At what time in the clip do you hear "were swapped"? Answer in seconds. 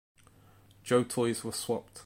1.43-1.99